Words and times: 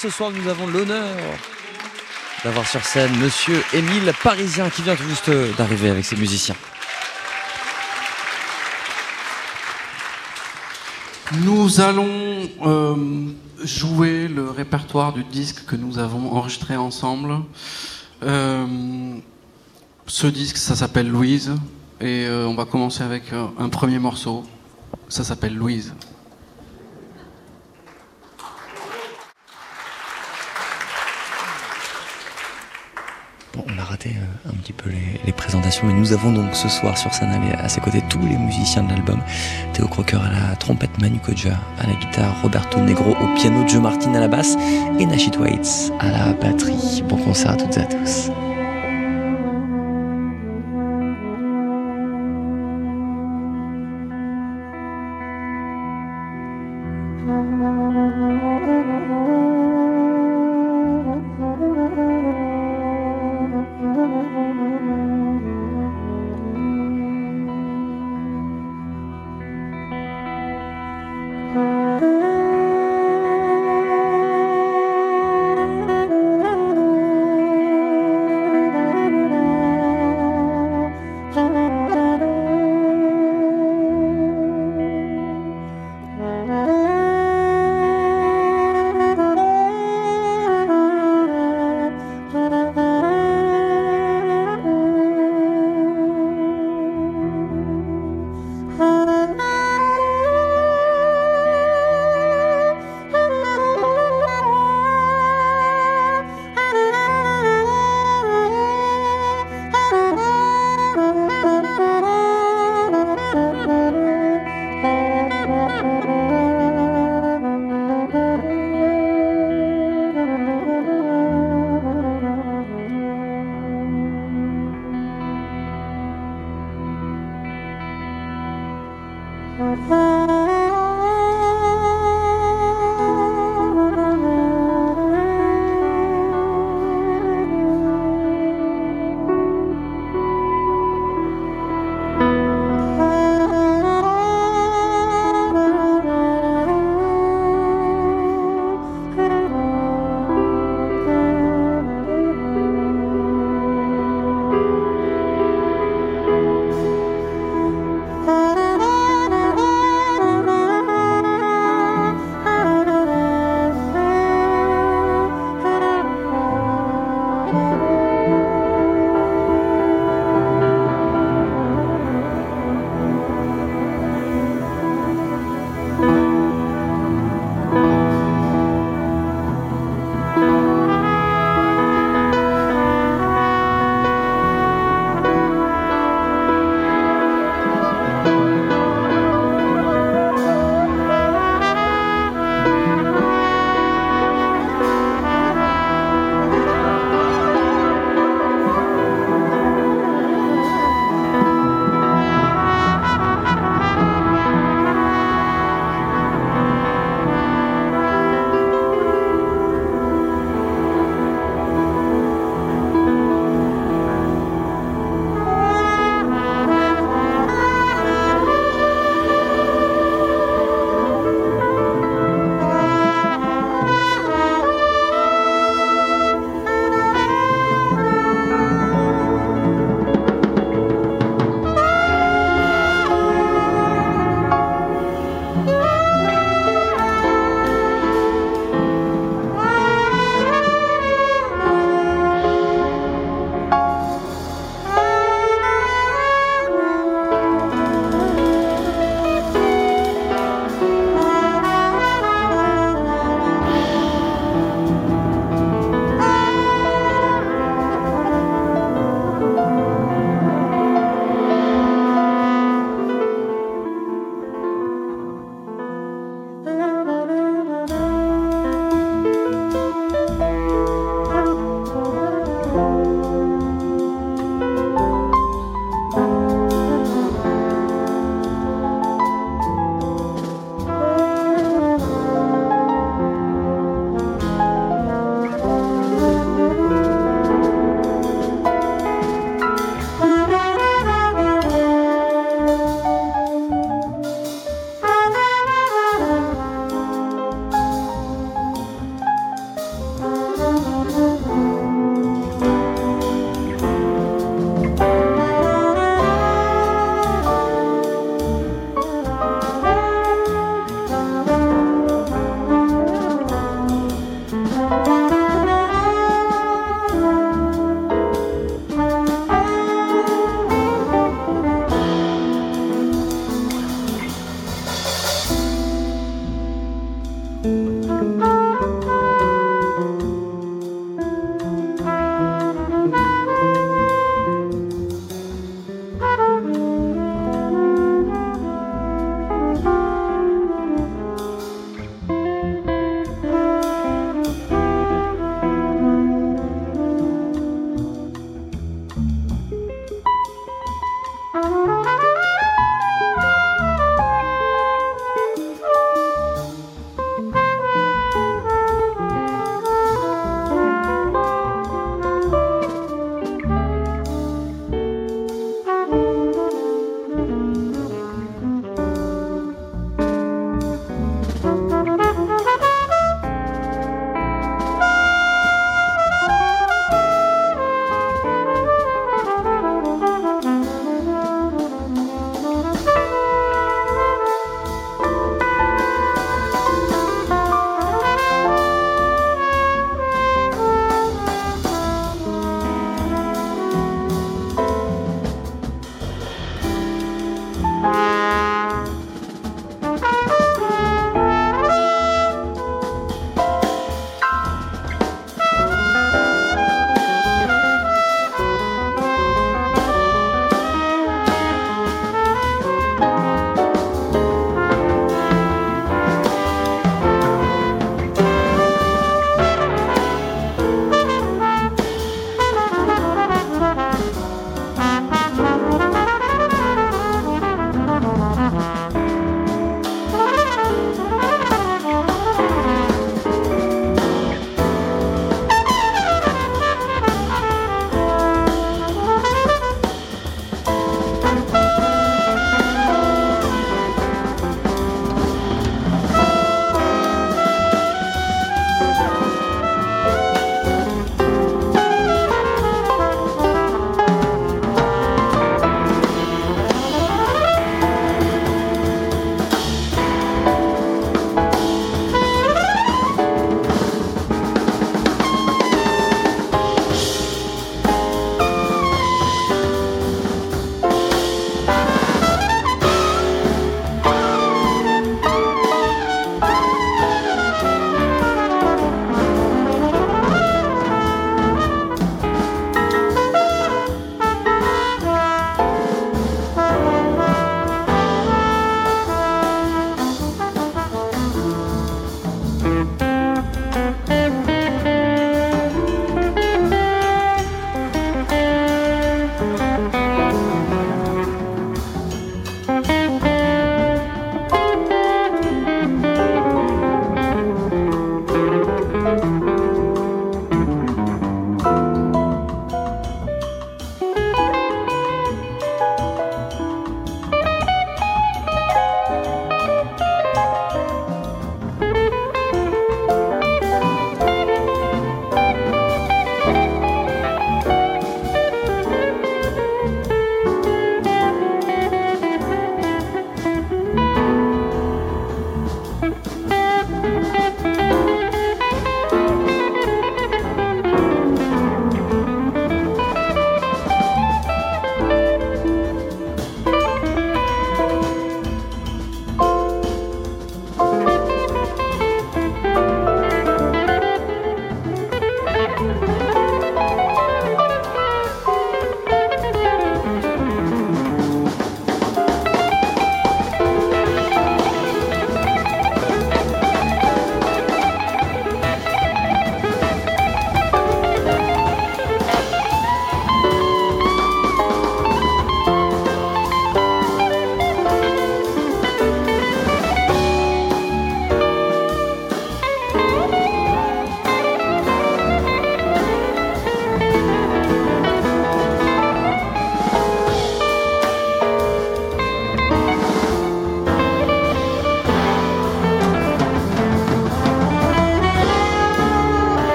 Ce 0.00 0.08
soir, 0.08 0.30
nous 0.30 0.48
avons 0.48 0.66
l'honneur 0.66 1.14
d'avoir 2.42 2.66
sur 2.66 2.82
scène 2.82 3.14
Monsieur 3.18 3.62
Émile 3.74 4.14
Parisien 4.22 4.70
qui 4.70 4.80
vient 4.80 4.96
tout 4.96 5.02
juste 5.02 5.30
d'arriver 5.58 5.90
avec 5.90 6.06
ses 6.06 6.16
musiciens. 6.16 6.54
Nous 11.42 11.82
allons 11.82 12.48
euh, 12.62 12.96
jouer 13.62 14.26
le 14.26 14.48
répertoire 14.48 15.12
du 15.12 15.22
disque 15.22 15.66
que 15.66 15.76
nous 15.76 15.98
avons 15.98 16.32
enregistré 16.32 16.78
ensemble. 16.78 17.34
Euh, 18.22 19.18
ce 20.06 20.26
disque, 20.26 20.56
ça 20.56 20.76
s'appelle 20.76 21.10
Louise, 21.10 21.52
et 22.00 22.24
euh, 22.24 22.46
on 22.46 22.54
va 22.54 22.64
commencer 22.64 23.02
avec 23.02 23.24
un 23.34 23.68
premier 23.68 23.98
morceau. 23.98 24.44
Ça 25.10 25.24
s'appelle 25.24 25.54
Louise. 25.54 25.92
on 33.66 33.78
a 33.78 33.84
raté 33.84 34.10
euh, 34.16 34.19
un 34.48 34.54
petit 34.62 34.72
peu 34.72 34.90
les, 34.90 35.32
présentations, 35.32 35.86
mais 35.86 35.94
nous 35.94 36.12
avons 36.12 36.32
donc 36.32 36.54
ce 36.54 36.68
soir 36.68 36.98
sur 36.98 37.12
scène 37.14 37.30
à 37.58 37.68
ses 37.68 37.80
côtés 37.80 38.02
tous 38.08 38.20
les 38.20 38.36
musiciens 38.36 38.82
de 38.82 38.90
l'album. 38.90 39.20
Théo 39.72 39.86
Crocker 39.86 40.18
à 40.18 40.50
la 40.50 40.56
trompette, 40.56 41.00
Manu 41.00 41.18
Kodja 41.18 41.54
à 41.78 41.86
la 41.86 41.94
guitare, 41.94 42.34
Roberto 42.42 42.80
Negro 42.80 43.10
au 43.10 43.34
piano, 43.36 43.66
Joe 43.66 43.80
Martin 43.80 44.14
à 44.14 44.20
la 44.20 44.28
basse 44.28 44.56
et 44.98 45.06
Nashit 45.06 45.36
Waits 45.38 45.92
à 46.00 46.10
la 46.10 46.32
batterie. 46.32 47.02
Bon 47.08 47.16
concert 47.16 47.52
à 47.52 47.56
toutes 47.56 47.76
et 47.76 47.80
à 47.80 47.86
tous. 47.86 48.30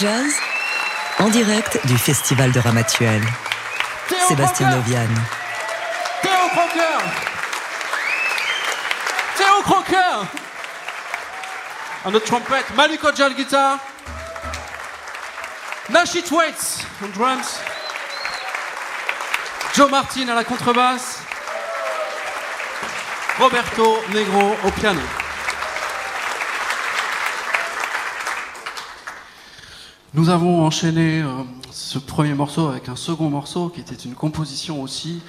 Jazz 0.00 0.34
en 1.20 1.28
direct 1.28 1.78
du 1.86 1.96
Festival 1.96 2.52
de 2.52 2.60
Ramatuel. 2.60 3.22
Sébastien 4.28 4.68
Novian. 4.70 5.06
Théo 6.22 6.48
Crocker 6.50 7.04
Théo 9.36 9.62
Crocker 9.62 10.26
On 12.04 12.12
the 12.12 12.22
trumpet, 12.22 12.64
Malik 12.74 13.04
Ojal 13.04 13.34
guitar, 13.34 13.78
Nashit 15.88 16.30
Waits 16.30 16.84
on 17.02 17.08
drums, 17.08 17.60
Joe 19.74 19.90
Martin 19.90 20.28
à 20.28 20.34
la 20.34 20.44
contrebasse, 20.44 21.20
Roberto 23.38 23.98
Negro 24.12 24.56
au 24.64 24.70
piano. 24.72 25.00
Nous 30.16 30.30
avons 30.30 30.64
enchaîné 30.64 31.20
euh, 31.20 31.42
ce 31.70 31.98
premier 31.98 32.32
morceau 32.32 32.68
avec 32.68 32.88
un 32.88 32.96
second 32.96 33.28
morceau 33.28 33.68
qui 33.68 33.80
était 33.80 33.94
une 33.94 34.14
composition 34.14 34.80
aussi. 34.80 35.20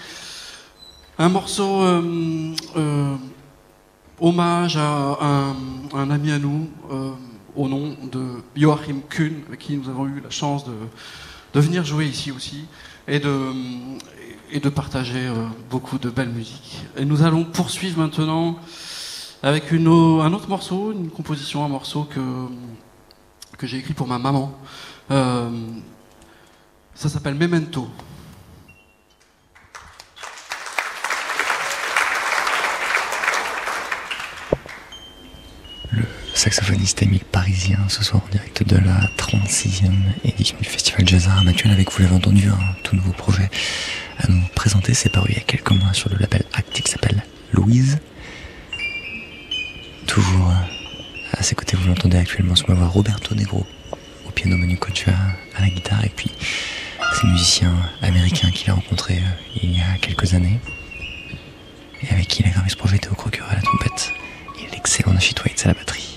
Un 1.19 1.27
morceau 1.27 1.81
euh, 1.81 2.53
euh, 2.77 3.13
hommage 4.21 4.77
à 4.77 5.17
un, 5.93 6.09
ami 6.09 6.31
à 6.31 6.39
nous 6.39 6.69
au 7.57 7.67
nom 7.67 7.97
de 8.09 8.41
Joachim 8.55 9.01
Kuhn, 9.09 9.41
avec 9.49 9.59
qui 9.59 9.75
nous 9.75 9.89
avons 9.89 10.05
eu 10.05 10.21
la 10.23 10.29
chance 10.29 10.63
de, 10.63 11.59
venir 11.59 11.83
jouer 11.83 12.05
ici 12.05 12.31
aussi 12.31 12.63
et 13.09 13.19
de, 13.19 14.69
partager 14.69 15.29
beaucoup 15.69 15.97
de 15.97 16.09
belles 16.09 16.29
musiques. 16.29 16.85
Et 16.95 17.03
nous 17.03 17.23
allons 17.23 17.43
poursuivre 17.43 17.99
maintenant 17.99 18.57
avec 19.43 19.73
un 19.73 19.85
autre 20.33 20.47
morceau, 20.47 20.93
une 20.93 21.09
composition, 21.09 21.65
un 21.65 21.67
morceau 21.67 22.05
que 22.09 22.21
que 23.57 23.67
j'ai 23.67 23.77
écrit 23.77 23.93
pour 23.93 24.07
ma 24.07 24.19
maman. 24.19 24.57
Euh, 25.11 25.49
ça 26.93 27.09
s'appelle 27.09 27.35
Memento. 27.35 27.89
Le 35.91 36.03
saxophoniste 36.33 37.01
Émile 37.01 37.25
Parisien, 37.25 37.79
ce 37.87 38.03
soir 38.03 38.23
en 38.25 38.29
direct 38.29 38.63
de 38.63 38.77
la 38.77 39.07
36e 39.17 39.91
édition 40.23 40.57
du 40.59 40.65
Festival 40.65 41.07
Jazz 41.07 41.27
Art 41.27 41.47
Actuel, 41.47 41.71
avec, 41.71 41.91
vous 41.91 42.01
l'avez 42.03 42.15
entendu, 42.15 42.49
un 42.49 42.81
tout 42.83 42.95
nouveau 42.95 43.13
projet 43.13 43.49
à 44.19 44.27
nous 44.27 44.41
présenter. 44.55 44.93
C'est 44.93 45.09
paru 45.09 45.29
il 45.29 45.35
y 45.35 45.39
a 45.39 45.43
quelques 45.43 45.71
mois 45.71 45.93
sur 45.93 46.09
le 46.09 46.17
label 46.17 46.43
Actic 46.53 46.85
qui 46.85 46.91
s'appelle 46.91 47.23
Louise. 47.53 47.99
Toujours 50.05 50.51
à 51.37 51.43
ses 51.43 51.55
côtés, 51.55 51.77
vous 51.77 51.87
l'entendez 51.87 52.17
actuellement 52.17 52.55
sur 52.55 52.69
ma 52.69 52.75
voix, 52.75 52.87
Roberto 52.87 53.35
Negro 53.35 53.65
au 54.27 54.31
piano, 54.31 54.57
Manu 54.57 54.77
Cotua 54.77 55.13
à 55.55 55.61
la 55.61 55.69
guitare, 55.69 56.03
et 56.03 56.09
puis 56.09 56.31
ces 57.13 57.27
musiciens 57.27 57.73
américains 58.01 58.51
qu'il 58.51 58.69
a 58.69 58.73
rencontrés 58.73 59.17
euh, 59.17 59.59
il 59.61 59.77
y 59.77 59.81
a 59.81 59.97
quelques 60.01 60.33
années 60.33 60.59
et 62.01 62.13
avec 62.13 62.27
qui 62.27 62.43
il 62.43 62.47
a 62.47 62.51
gravé 62.51 62.69
ce 62.69 62.75
projet 62.75 62.97
Théo 62.97 63.13
Crocker 63.13 63.43
à 63.49 63.55
la 63.55 63.61
trompette 63.61 64.13
et 64.59 64.71
l'excellent 64.71 65.15
Twaits 65.15 65.65
à 65.65 65.69
la 65.69 65.73
batterie. 65.73 66.16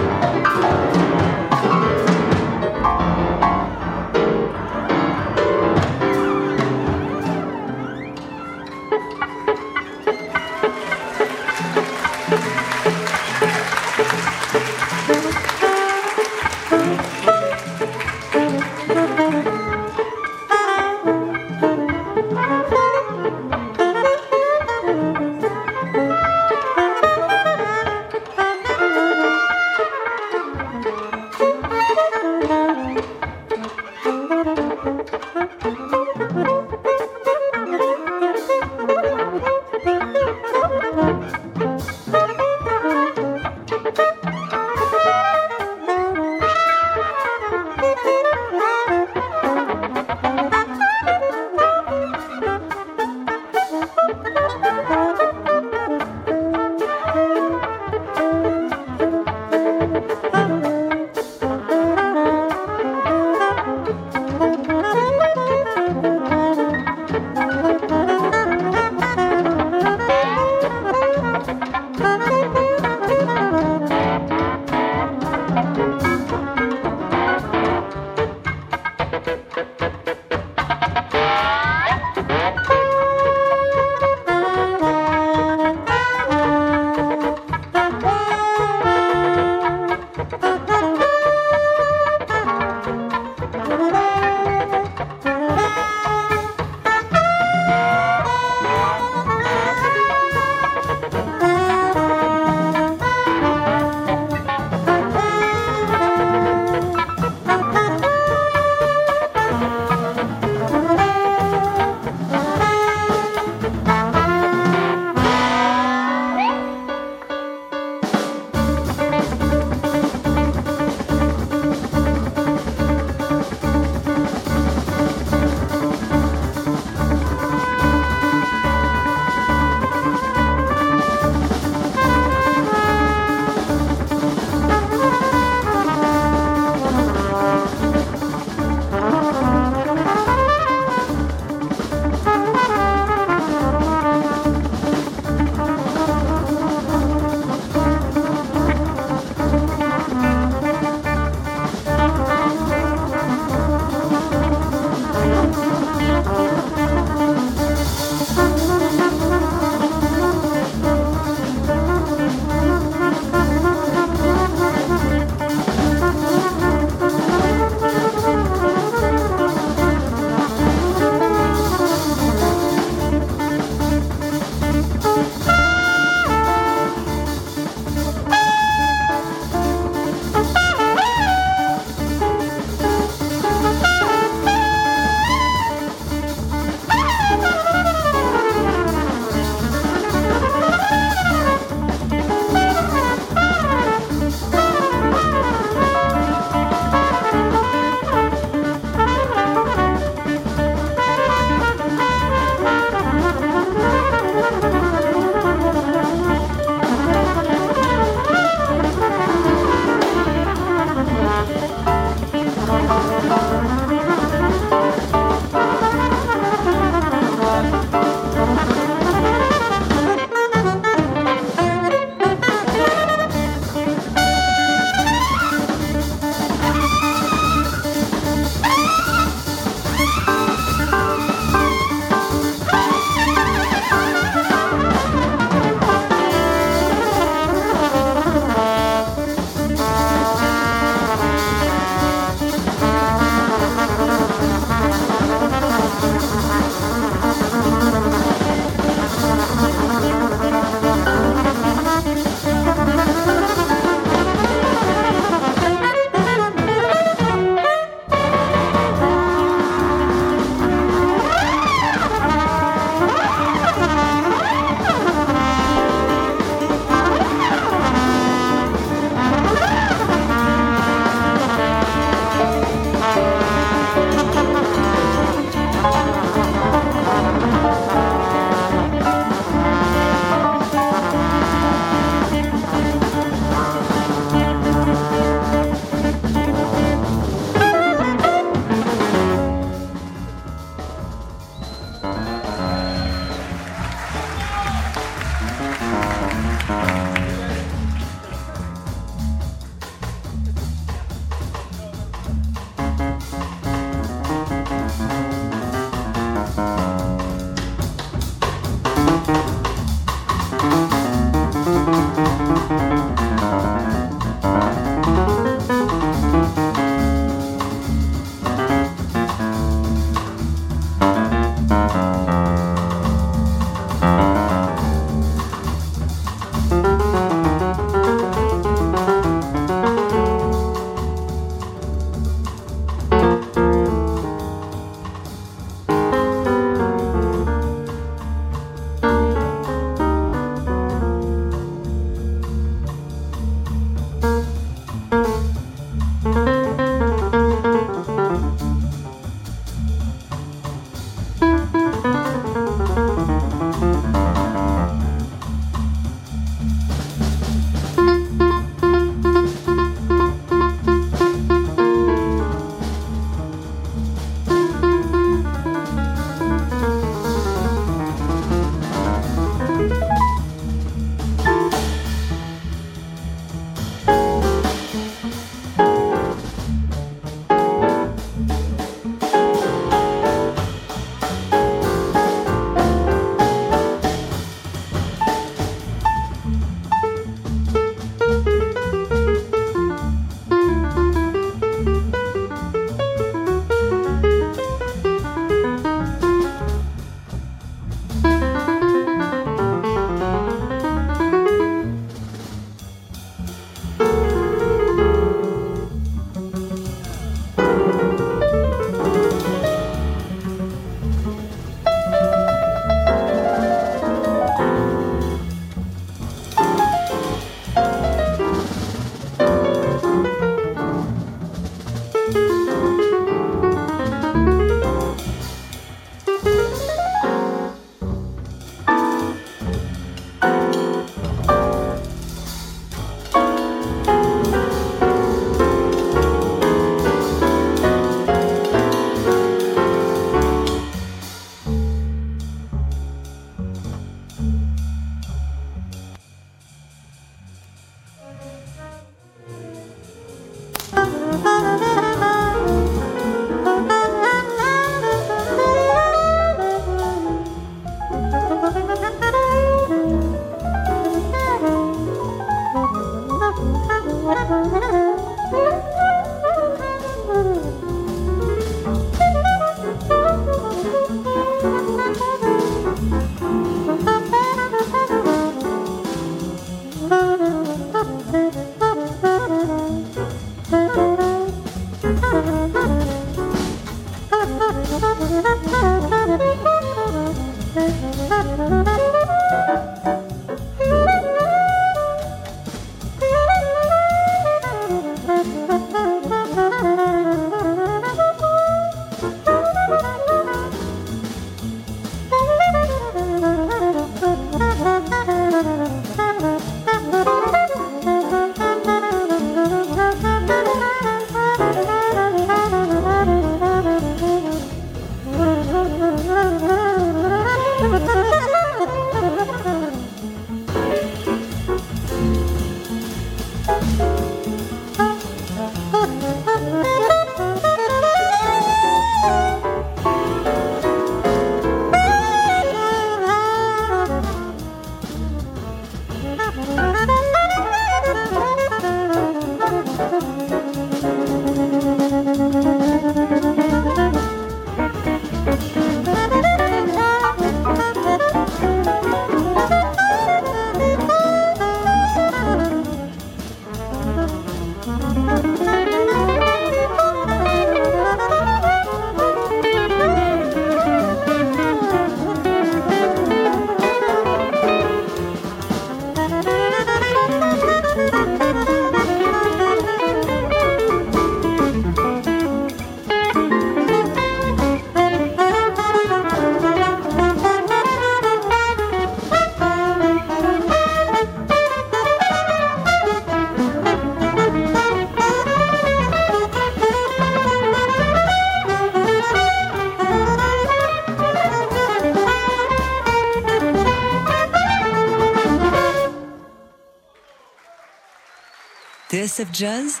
TSF 599.30 599.48
Jazz 599.52 600.00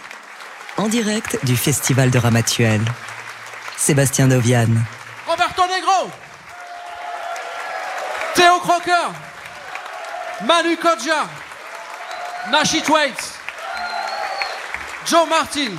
en 0.76 0.88
direct 0.88 1.38
du 1.44 1.56
Festival 1.56 2.10
de 2.10 2.18
Ramatuel. 2.18 2.80
Sébastien 3.76 4.26
Novian. 4.26 4.66
Roberto 5.26 5.62
Negro. 5.68 6.10
Théo 8.34 8.58
Crocker. 8.58 9.12
Manu 10.46 10.76
Kodja. 10.76 11.28
Nashi 12.50 12.82
Twaits. 12.82 13.38
Joe 15.06 15.28
Martin. 15.28 15.76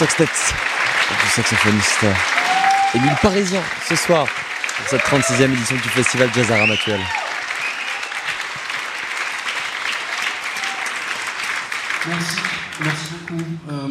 Sextet 0.00 0.24
du 0.24 1.28
saxophoniste 1.28 2.06
Émile 2.94 3.14
Parisien 3.20 3.60
ce 3.86 3.94
soir 3.94 4.24
pour 4.24 4.88
cette 4.88 5.02
36e 5.02 5.52
édition 5.52 5.76
du 5.76 5.88
festival 5.90 6.30
Jazz 6.34 6.50
à 6.50 6.56
Ramatuel. 6.56 7.00
Merci, 12.08 12.36
merci 12.82 13.04
beaucoup. 13.12 13.44
Euh, 13.70 13.88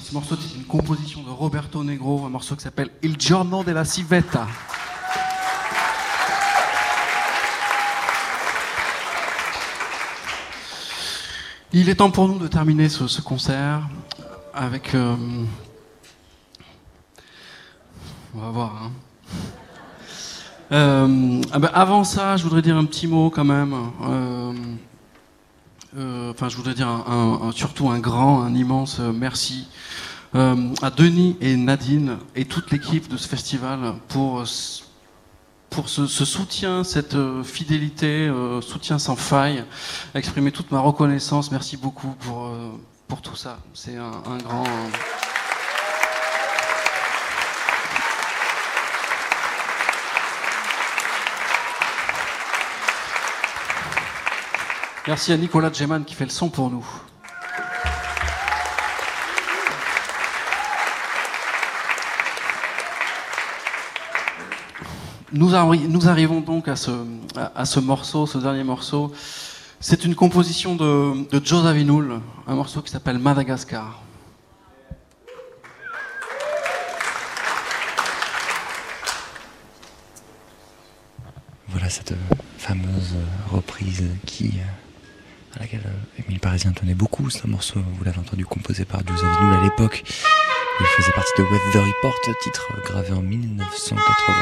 ce 0.00 0.12
morceau 0.12 0.36
c'est 0.36 0.56
une 0.56 0.64
composition 0.64 1.22
de 1.22 1.30
Roberto 1.30 1.84
Negro, 1.84 2.26
un 2.26 2.30
morceau 2.30 2.56
qui 2.56 2.62
s'appelle 2.62 2.90
Il 3.04 3.16
giorno 3.16 3.62
della 3.62 3.84
civetta. 3.84 4.48
Il 11.72 11.88
est 11.88 11.94
temps 11.94 12.10
pour 12.10 12.26
nous 12.26 12.40
de 12.40 12.48
terminer 12.48 12.88
ce, 12.88 13.20
concert 13.20 13.82
avec. 14.54 14.94
Euh, 14.94 15.16
on 18.34 18.38
va 18.38 18.50
voir. 18.50 18.82
Hein. 18.82 18.92
Euh, 20.72 21.40
ah 21.52 21.58
ben, 21.58 21.70
avant 21.74 22.04
ça, 22.04 22.36
je 22.36 22.44
voudrais 22.44 22.62
dire 22.62 22.76
un 22.76 22.84
petit 22.84 23.06
mot 23.06 23.30
quand 23.30 23.44
même. 23.44 23.74
Euh, 25.96 26.30
enfin, 26.30 26.48
je 26.48 26.56
voudrais 26.56 26.74
dire 26.74 26.88
surtout 27.54 27.90
un 27.90 27.98
grand, 27.98 28.42
un 28.42 28.54
immense 28.54 29.00
merci 29.00 29.68
à 30.32 30.90
Denis 30.96 31.36
et 31.42 31.56
Nadine 31.56 32.16
et 32.34 32.46
toute 32.46 32.70
l'équipe 32.70 33.08
de 33.08 33.18
ce 33.18 33.28
festival 33.28 33.94
pour 34.08 34.44
pour 35.68 35.88
ce, 35.88 36.06
soutien, 36.06 36.84
cette 36.84 37.16
fidélité, 37.44 38.30
soutien 38.60 38.98
sans 38.98 39.16
faille, 39.16 39.64
exprimer 40.14 40.52
toute 40.52 40.70
ma 40.70 40.80
reconnaissance. 40.80 41.50
Merci 41.50 41.76
beaucoup 41.76 42.14
pour, 42.20 42.50
tout 43.20 43.36
ça. 43.36 43.58
C'est 43.74 43.96
un, 43.96 44.38
grand. 44.38 44.64
Merci 55.06 55.32
à 55.32 55.36
Nicolas 55.36 55.72
Geman 55.72 56.04
qui 56.04 56.14
fait 56.14 56.24
le 56.24 56.30
son 56.30 56.48
pour 56.48 56.70
nous. 56.70 56.86
Nous, 65.32 65.54
arrivons 65.54 66.40
donc 66.40 66.68
à 66.68 66.76
ce, 66.76 67.80
morceau, 67.80 68.26
ce 68.26 68.38
dernier 68.38 68.64
morceau. 68.64 69.12
C'est 69.84 70.04
une 70.04 70.14
composition 70.14 70.76
de, 70.76 71.28
de 71.28 71.44
Joe 71.44 71.64
un 72.46 72.54
morceau 72.54 72.82
qui 72.82 72.90
s'appelle 72.92 73.18
Madagascar. 73.18 74.00
Voilà 81.66 81.90
cette 81.90 82.14
fameuse 82.58 83.16
reprise 83.50 84.04
à 85.56 85.58
laquelle 85.58 85.82
Émile 86.16 86.38
Parisien 86.38 86.70
tenait 86.70 86.94
beaucoup. 86.94 87.28
C'est 87.28 87.44
un 87.44 87.50
morceau, 87.50 87.80
vous 87.98 88.04
l'avez 88.04 88.20
entendu, 88.20 88.46
composé 88.46 88.84
par 88.84 89.04
Joe 89.04 89.20
Zawinul 89.20 89.52
à 89.52 89.62
l'époque. 89.62 90.04
Il 90.80 90.86
faisait 90.86 91.12
partie 91.12 91.32
de 91.38 91.42
Weather 91.44 91.84
Report, 91.84 92.18
titre 92.42 92.72
gravé 92.84 93.12
en 93.12 93.22
1980 93.22 94.34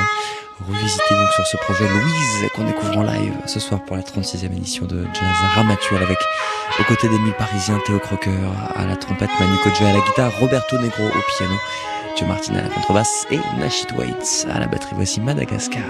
revisiter 0.68 1.14
donc 1.14 1.28
sur 1.34 1.46
ce 1.46 1.56
projet 1.58 1.88
Louise 1.88 2.50
qu'on 2.54 2.64
découvre 2.64 2.98
en 2.98 3.02
live 3.02 3.34
ce 3.46 3.60
soir 3.60 3.82
pour 3.84 3.96
la 3.96 4.02
36e 4.02 4.46
édition 4.46 4.86
de 4.86 5.04
Jazz 5.14 5.36
Ramatuel 5.54 6.02
avec 6.02 6.18
aux 6.78 6.84
côtés 6.84 7.08
mille 7.08 7.34
parisiens 7.34 7.78
Théo 7.86 7.98
Crocker 7.98 8.30
à 8.74 8.84
la 8.86 8.96
trompette, 8.96 9.30
Manu 9.38 9.56
Kodja 9.62 9.88
à 9.88 9.92
la 9.92 10.00
guitare, 10.00 10.32
Roberto 10.38 10.78
Negro 10.78 11.04
au 11.04 11.36
piano, 11.36 11.54
Joe 12.16 12.28
Martin 12.28 12.54
à 12.54 12.62
la 12.62 12.68
contrebasse 12.68 13.26
et 13.30 13.40
Nashit 13.58 13.92
Waits 13.92 14.46
à 14.50 14.60
la 14.60 14.66
batterie. 14.66 14.94
Voici 14.94 15.20
Madagascar. 15.20 15.82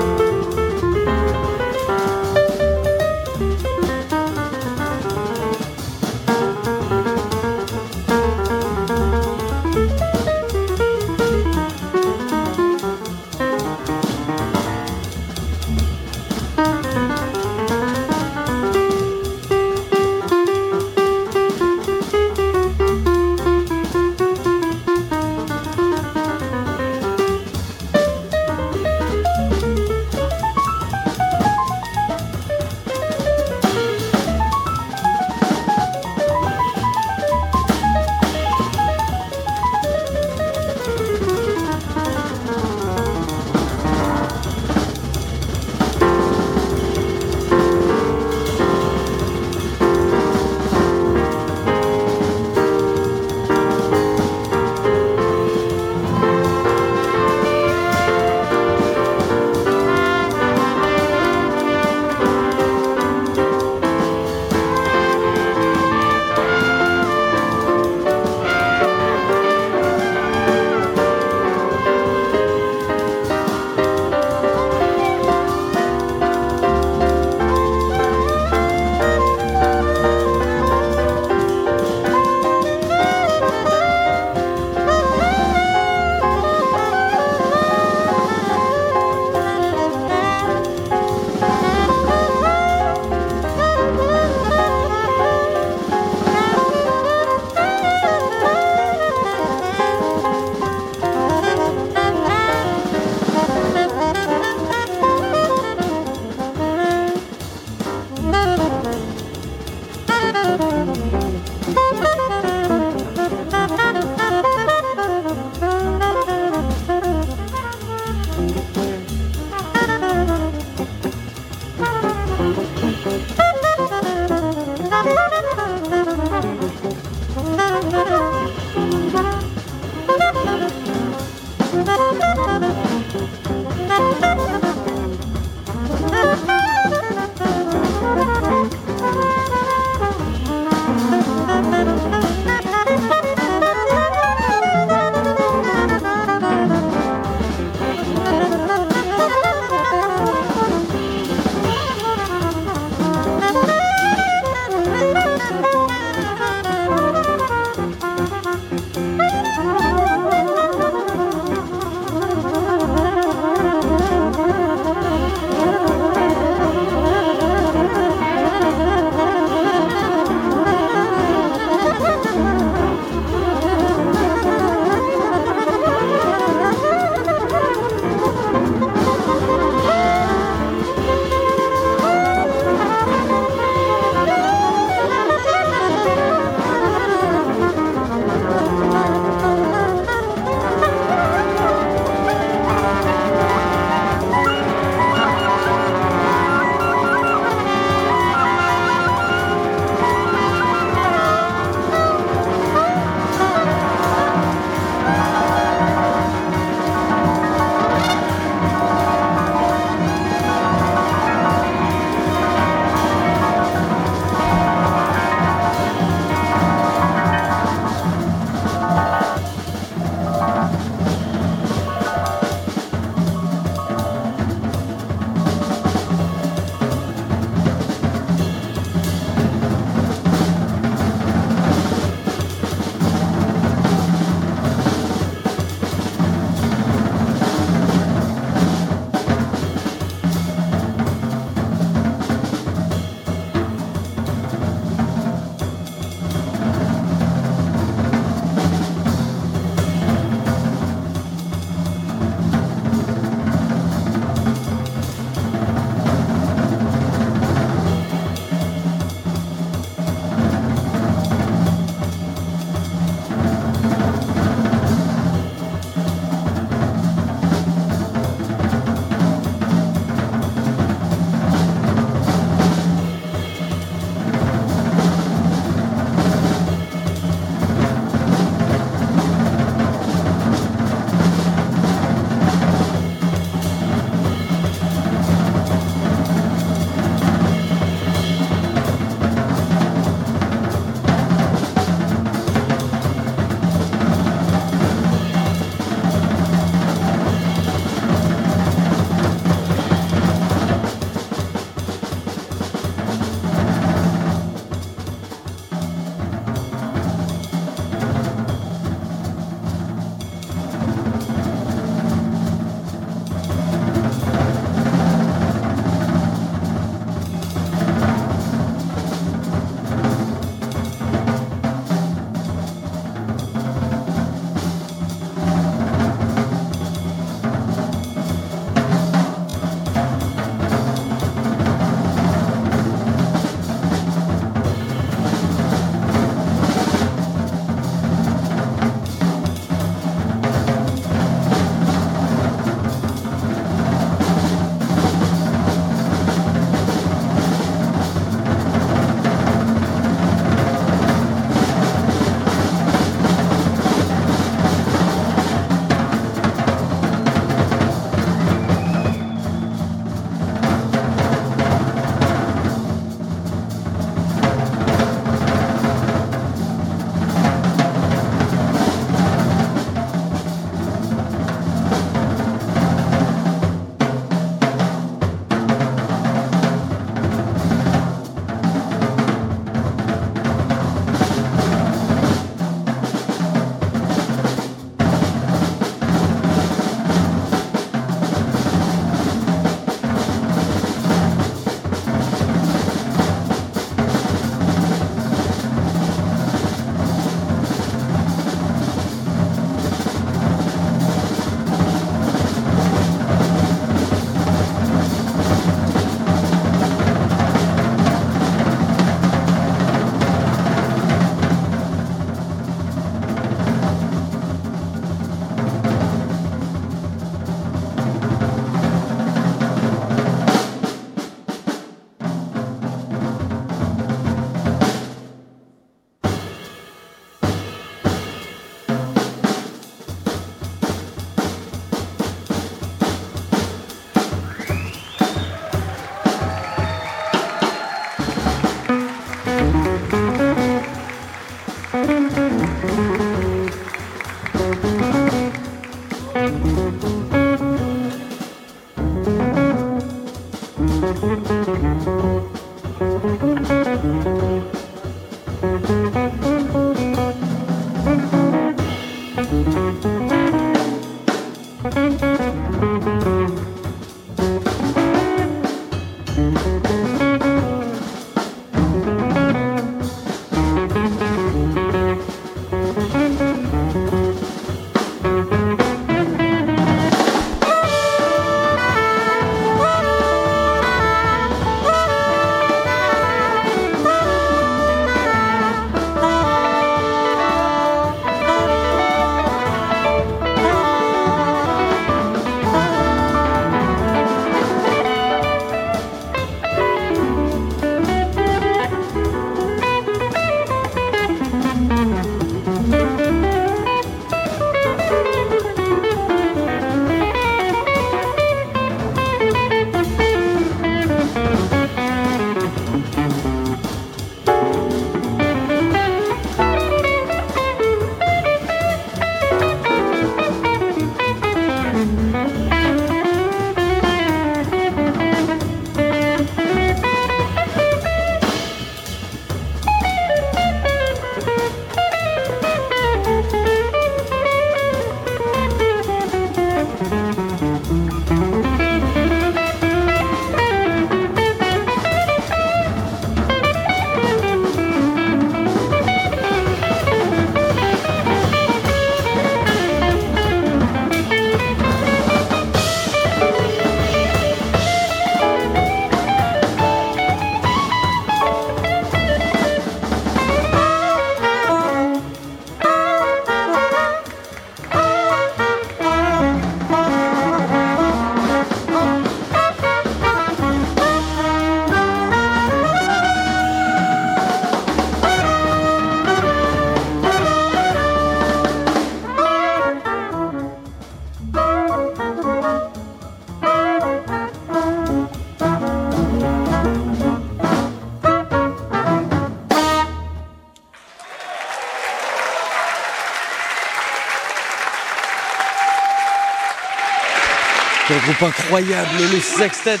Groupe 598.28 598.42
incroyable, 598.42 599.08
le 599.32 599.40
Sextet 599.40 600.00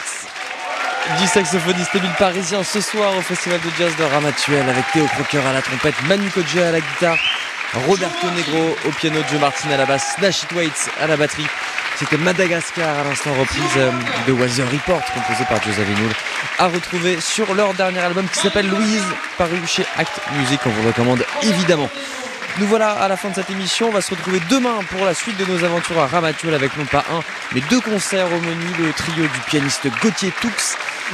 du 1.18 1.26
saxophoniste 1.26 1.94
Émile 1.94 2.12
Parisien 2.18 2.62
ce 2.62 2.80
soir 2.82 3.16
au 3.16 3.22
Festival 3.22 3.58
de 3.60 3.70
Jazz 3.78 3.96
de 3.96 4.04
Ramatuel 4.04 4.68
avec 4.68 4.84
Théo 4.92 5.06
Crocker 5.06 5.46
à 5.46 5.54
la 5.54 5.62
trompette, 5.62 5.94
Manu 6.06 6.28
Kodja 6.28 6.68
à 6.68 6.72
la 6.72 6.80
guitare, 6.80 7.16
Roberto 7.86 8.26
Negro 8.36 8.76
au 8.86 8.90
piano, 8.90 9.20
Joe 9.30 9.40
Martin 9.40 9.70
à 9.70 9.78
la 9.78 9.86
basse, 9.86 10.14
Nash 10.20 10.42
Waits 10.54 10.90
à 11.00 11.06
la 11.06 11.16
batterie. 11.16 11.46
C'était 11.96 12.18
Madagascar 12.18 12.98
à 12.98 13.04
l'instant 13.04 13.32
reprise 13.32 13.62
euh, 13.78 13.90
de 14.26 14.32
Was 14.32 14.62
Report 14.70 15.02
composé 15.14 15.44
par 15.48 15.62
Joseph 15.62 15.88
Vinoul 15.88 16.12
à 16.58 16.66
retrouver 16.66 17.20
sur 17.22 17.54
leur 17.54 17.72
dernier 17.72 18.00
album 18.00 18.26
qui 18.28 18.40
s'appelle 18.40 18.68
Louise 18.68 19.04
paru 19.38 19.58
chez 19.66 19.86
Act 19.96 20.20
Music. 20.36 20.60
On 20.66 20.70
vous 20.70 20.86
recommande 20.86 21.24
évidemment. 21.42 21.88
Nous 22.58 22.66
voilà 22.66 22.90
à 22.90 23.06
la 23.06 23.16
fin 23.16 23.28
de 23.30 23.36
cette 23.36 23.50
émission. 23.50 23.88
On 23.88 23.92
va 23.92 24.00
se 24.00 24.10
retrouver 24.10 24.40
demain 24.50 24.80
pour 24.90 25.04
la 25.04 25.14
suite 25.14 25.36
de 25.36 25.44
nos 25.44 25.62
aventures 25.64 26.00
à 26.00 26.08
Ramatuel 26.08 26.54
avec 26.54 26.76
non 26.76 26.86
pas 26.86 27.04
un, 27.12 27.20
mais 27.54 27.60
deux 27.70 27.80
concerts 27.80 28.26
au 28.26 28.40
menu. 28.40 28.66
Le 28.78 28.92
trio 28.92 29.22
du 29.22 29.40
pianiste 29.46 29.88
Gauthier 30.02 30.32
Toux 30.40 30.48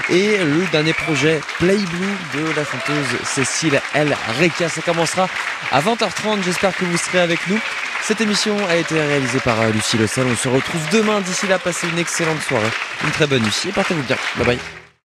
et 0.09 0.39
le 0.39 0.67
dernier 0.73 0.93
projet 0.93 1.41
Play 1.59 1.77
Blue 1.77 2.17
de 2.35 2.57
la 2.57 2.65
chanteuse 2.65 3.19
Cécile 3.25 3.81
L. 3.95 4.17
Rekia. 4.41 4.69
Ça 4.69 4.83
commencera 4.83 5.29
à 5.71 5.81
20h30. 5.81 6.43
J'espère 6.45 6.77
que 6.77 6.85
vous 6.85 6.97
serez 6.97 7.21
avec 7.21 7.47
nous. 7.49 7.59
Cette 8.03 8.21
émission 8.21 8.57
a 8.69 8.77
été 8.77 9.01
réalisée 9.01 9.41
par 9.41 9.61
euh, 9.63 9.71
Lucie 9.71 9.97
Le. 9.97 10.05
On 10.05 10.37
se 10.37 10.49
retrouve 10.49 10.83
demain. 10.93 11.21
D'ici 11.23 11.47
là, 11.47 11.59
passez 11.59 11.89
une 11.89 11.99
excellente 11.99 12.43
soirée, 12.43 12.71
une 13.03 13.11
très 13.11 13.27
bonne 13.27 13.43
nuit 13.43 13.63
et 13.67 13.73
portez-vous 13.73 14.03
bien. 14.03 14.17
Bye 14.37 14.47
bye. 14.47 14.84